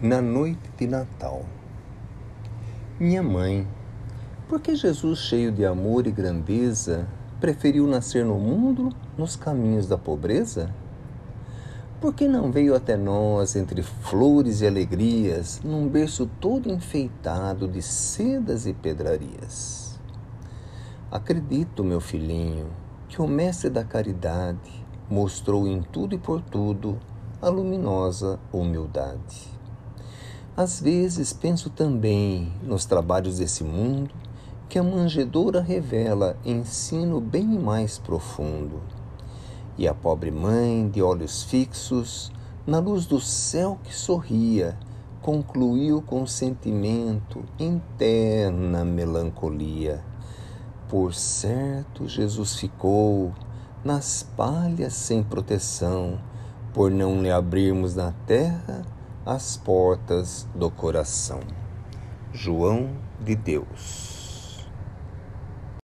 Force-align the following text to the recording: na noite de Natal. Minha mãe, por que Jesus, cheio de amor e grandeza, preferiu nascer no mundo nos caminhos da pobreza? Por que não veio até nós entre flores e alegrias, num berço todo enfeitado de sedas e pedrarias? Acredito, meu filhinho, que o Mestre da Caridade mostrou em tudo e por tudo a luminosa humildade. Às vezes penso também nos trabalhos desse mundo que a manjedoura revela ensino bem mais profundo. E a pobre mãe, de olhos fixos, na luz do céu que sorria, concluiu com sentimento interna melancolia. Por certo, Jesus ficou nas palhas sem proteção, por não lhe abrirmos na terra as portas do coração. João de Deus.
na 0.00 0.22
noite 0.22 0.70
de 0.78 0.86
Natal. 0.86 1.44
Minha 3.00 3.20
mãe, 3.20 3.66
por 4.48 4.60
que 4.60 4.76
Jesus, 4.76 5.18
cheio 5.18 5.50
de 5.50 5.66
amor 5.66 6.06
e 6.06 6.12
grandeza, 6.12 7.08
preferiu 7.40 7.84
nascer 7.84 8.24
no 8.24 8.36
mundo 8.38 8.90
nos 9.16 9.34
caminhos 9.34 9.88
da 9.88 9.98
pobreza? 9.98 10.72
Por 12.00 12.14
que 12.14 12.28
não 12.28 12.52
veio 12.52 12.76
até 12.76 12.96
nós 12.96 13.56
entre 13.56 13.82
flores 13.82 14.60
e 14.60 14.68
alegrias, 14.68 15.60
num 15.64 15.88
berço 15.88 16.30
todo 16.40 16.70
enfeitado 16.70 17.66
de 17.66 17.82
sedas 17.82 18.68
e 18.68 18.72
pedrarias? 18.72 19.98
Acredito, 21.10 21.82
meu 21.82 22.00
filhinho, 22.00 22.68
que 23.08 23.20
o 23.20 23.26
Mestre 23.26 23.68
da 23.68 23.82
Caridade 23.82 24.86
mostrou 25.10 25.66
em 25.66 25.82
tudo 25.82 26.14
e 26.14 26.18
por 26.18 26.40
tudo 26.40 26.96
a 27.42 27.48
luminosa 27.48 28.38
humildade. 28.52 29.57
Às 30.58 30.80
vezes 30.80 31.32
penso 31.32 31.70
também 31.70 32.52
nos 32.64 32.84
trabalhos 32.84 33.38
desse 33.38 33.62
mundo 33.62 34.12
que 34.68 34.76
a 34.76 34.82
manjedoura 34.82 35.60
revela 35.60 36.36
ensino 36.44 37.20
bem 37.20 37.46
mais 37.46 37.96
profundo. 37.96 38.82
E 39.78 39.86
a 39.86 39.94
pobre 39.94 40.32
mãe, 40.32 40.88
de 40.88 41.00
olhos 41.00 41.44
fixos, 41.44 42.32
na 42.66 42.80
luz 42.80 43.06
do 43.06 43.20
céu 43.20 43.78
que 43.84 43.94
sorria, 43.94 44.76
concluiu 45.22 46.02
com 46.02 46.26
sentimento 46.26 47.44
interna 47.56 48.84
melancolia. 48.84 50.02
Por 50.88 51.14
certo, 51.14 52.08
Jesus 52.08 52.56
ficou 52.56 53.32
nas 53.84 54.24
palhas 54.36 54.94
sem 54.94 55.22
proteção, 55.22 56.18
por 56.74 56.90
não 56.90 57.22
lhe 57.22 57.30
abrirmos 57.30 57.94
na 57.94 58.10
terra 58.26 58.97
as 59.28 59.58
portas 59.58 60.48
do 60.54 60.70
coração. 60.70 61.40
João 62.32 62.88
de 63.20 63.36
Deus. 63.36 64.17